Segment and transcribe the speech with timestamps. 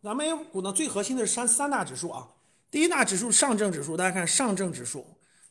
[0.00, 2.28] 咱们 A 股呢最核心的是三三大指数啊，
[2.70, 5.00] 第一大指数上证指数，大家看上证指数；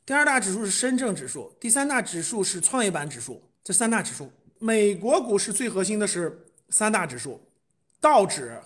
[0.05, 3.43] 第二大指数是深证指数；第三大指数是创业板指数。
[3.61, 7.41] 这三大指数，美国股市最核心的是三大指数，
[7.99, 8.57] 道指、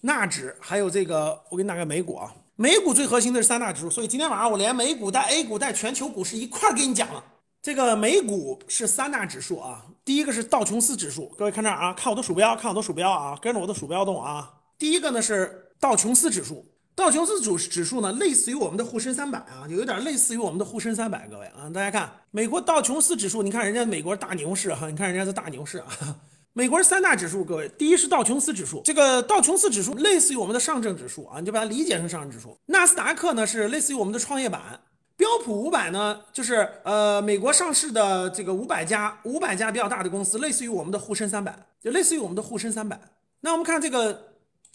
[0.00, 2.34] 纳指，还有这个我给你打个美股啊。
[2.56, 7.22] 美股最核心的是三大指数，所以今天晚上我连美股带 A 股带全球股市一块儿给你讲了。
[7.60, 14.54] 这个美股是三大指数啊，第一个是道琼斯指数，各位看这儿啊，看我的鼠标，看我的鼠标啊，跟着我的鼠标动啊。
[14.80, 21.28] 第一个呢是道琼斯指数，道琼斯指指数呢类似于我们的沪深三百啊，有一点类似于我们的沪深三百。
[21.28, 25.86] 各位啊，大家看美国道琼斯指数，你看人家美国大牛市哈，你看人家是大牛市啊。
[26.54, 32.56] 美国三大指数，各位，第一是道琼斯指数，这个道琼斯指数类似于我们的上证指数啊，你就把它理解成上证指数。
[32.64, 34.80] 纳斯达克呢是类似于我们的创业板。
[35.14, 42.98] 标普五百呢，就是呃美国上市的这个五百家五百家比较大的公司，类似于我们的沪深三百，就类似于我们的沪深三百。
[43.42, 44.29] 那我们看这个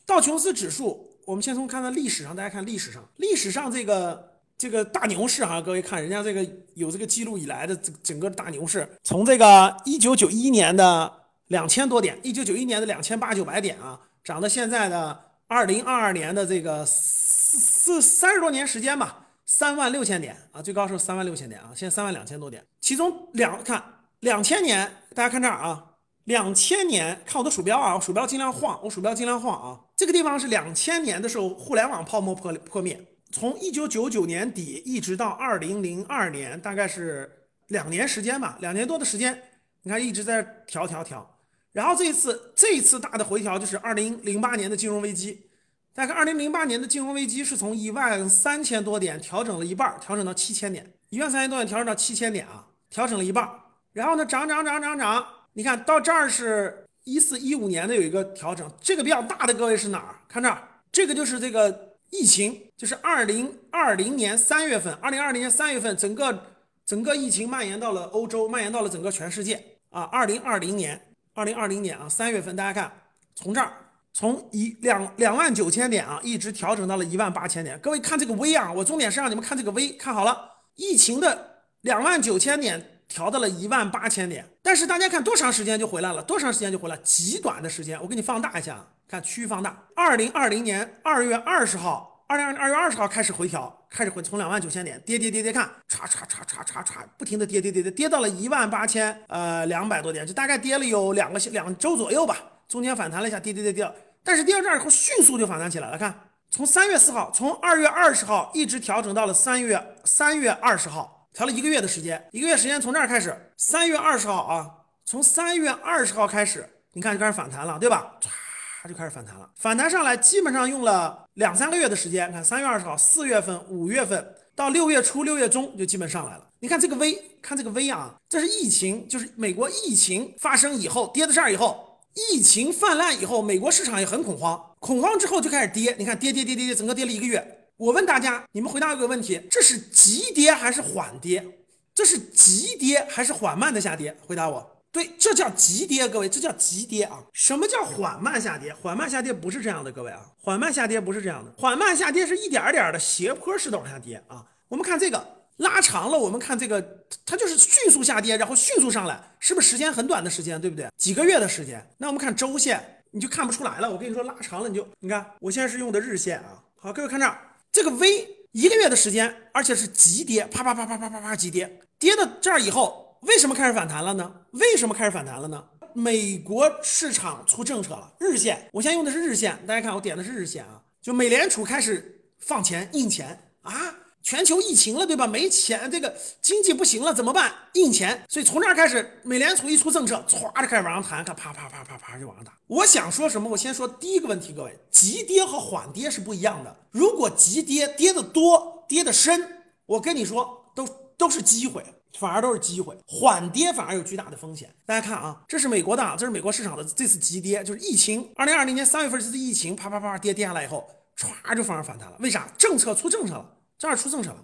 [0.06, 11.12] 道琼斯指数，我们先从看看历史上，大家看历史上，历史上这个这个大牛市哈，各位看人家这个有这个记录以来的这整个大牛市，从这个一九九一年的
[11.48, 19.22] 两千多点，一九九一年的两千八九百点啊，涨到现在的二零二二年的这个四四三十多年时间吧。
[19.48, 22.66] 三万六千点啊，最高是三万六千点啊，现在三万两千多点。
[22.82, 23.82] 其中两看
[24.22, 25.86] 两千年，大家看这儿啊，
[26.26, 29.80] 两千年看我的鼠标啊，我鼠标尽量晃，我鼠标尽量晃啊。
[29.96, 33.00] 这个地方是两千年的时候，互联网泡沫破破灭，
[33.32, 39.40] 从一九九九年底一直到二零零二年，大概是两年时间吧，两年多的时间，
[39.84, 41.40] 你看一直在调调调。
[41.72, 45.50] 然后这一次这一次大的回调就是二零零八年的金融危机。
[45.94, 53.50] 大概二零零八年的金融危机是从一万三千多点调整了一半，调整到七千点，一万三千多点调整到七千点啊，调整了一半。
[53.94, 55.26] 然后呢，涨涨涨涨涨，
[55.58, 60.16] 你看到这儿是一四一五年的有一个调整，这个比较大的各位是哪儿？
[60.28, 66.44] 看这儿，这个就是这个疫情，就是二零二零年三月份，二零二零年三月份，整个
[66.86, 70.04] 整个疫情蔓延到了欧洲，蔓延到了整个全世界啊。
[70.04, 71.02] 二零二零年，
[71.34, 72.92] 二零二零年啊三月份，大家看
[73.34, 73.72] 从这儿。
[74.18, 77.78] 从一两两万九千点啊，一直调整到了一万八千点。
[77.80, 84.48] 各位看这个 V 啊，我重点是让你们看这个 V，看好了，疫情的两万九千点调到了一万八千点。
[84.62, 86.24] 但是大家看多长时间就回来了？
[86.24, 86.98] 多长时间就回来？
[87.04, 88.02] 极短的时间。
[88.02, 89.78] 我给你放大一下，看区域放大。
[89.96, 102.38] 二零二零年二月二十号，二零二二月二十号开始回调，开始回从两万九千点跌跌跌跌，看唰唰唰唰唰唰，不停的跌跌跌跌，跌到了一万八千呃两百多点，就大概跌了有两个两周左右吧。
[102.68, 103.92] 中间反弹了一下，跌跌跌跌，
[104.24, 105.98] 但是跌到这儿以后迅速就反弹起来了。
[105.98, 106.12] 看，
[106.50, 114.72] 从三月四号，从二月二十号一直调整到了三月三月二十号，调了一个月的时间，一个月时间从这儿开始，三月二十号啊，
[115.04, 118.14] 从三月二十号开始，你看就开始反弹了，对吧？
[118.22, 122.32] 唰就开始反弹了，反弹上来基本上用了两三个月的时间。
[122.32, 126.48] 看三月二十号，四月份、五月份到六月初、六月中就基本上来了。
[126.62, 132.00] 你看这个 V，看这个 V 啊，这是疫情，就是美国疫情发生以后跌到这儿以后。
[132.32, 135.94] 疫情泛滥以后，美国市场也很恐慌，恐慌之后就开始跌。
[136.00, 137.55] 你看，跌跌跌跌跌，整个跌了一个月。
[137.78, 141.46] 我问大家，你们回答一个问题：这是急跌还是缓跌？
[141.94, 144.16] 这是急跌还是缓慢的下跌？
[144.26, 144.82] 回答我。
[144.92, 147.22] 对，这叫急跌，各位，这叫急跌啊。
[147.34, 148.74] 什么叫缓慢下跌？
[148.74, 151.54] 缓慢下跌不是这样的，各位啊，缓慢下跌不是这样的。
[151.58, 154.46] 缓慢下跌是一点点的斜坡式的往下跌啊。
[154.68, 155.36] 我们看这个。
[155.58, 160.90] 拉长了，我们看这个，它就是迅速下跌，然后迅速上来，是不是时间很短的时间，对不对？
[160.98, 161.82] 几个月的时间。
[161.98, 163.90] 那我们看周线，你就看不出来了。
[163.90, 166.62] 我跟你说，拉长了，你就你看，我现在是用的日线啊。
[166.76, 167.40] 好，各位看这儿，
[167.76, 174.34] 这个 V 一个月的时间，而且是急跌，啪啪啪啪啪啪啪急跌，跌到这儿以后，为什么开始反弹了呢？
[174.52, 175.62] 为什么开始反弹了呢？
[175.94, 183.94] 美国市场出政策了，日线，我现在用的是日线，大家看我点的是日线啊，就美联储开始放钱印钱啊。
[184.26, 185.28] 全球疫情了，对吧？
[185.28, 187.54] 没钱，这个经济不行了，怎么办？
[187.74, 188.24] 印钱。
[188.28, 192.52] 所以从这儿开始，美联储一出政策，歘就开始往上弹，看啪啪啪啪啪就往上打。
[192.66, 193.48] 我想说什么？
[193.48, 196.76] 我先说第一个问题，各位，急跌和缓跌是不一样的。
[196.90, 201.86] 如果急跌跌得多，跌得深，我跟你说，都都是机会，
[202.18, 202.98] 反而都是机会。
[203.06, 204.74] 缓跌反而有巨大的风险。
[204.88, 208.28] 大家看啊，这是美国的，这是美国市场的这次急跌，就是疫情。
[208.38, 212.18] 二零二零年三月份这次疫情，啪啪啪跌跌下来以后，歘就反而反弹了。
[212.22, 212.52] 为啥？
[212.58, 213.52] 政策出政策了。
[213.78, 214.44] 这儿出政策了，